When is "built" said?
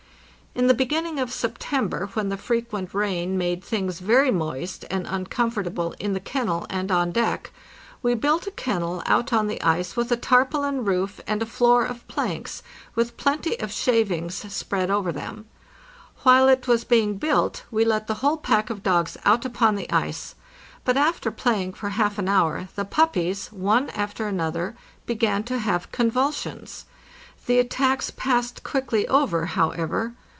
8.15-8.47, 17.17-17.63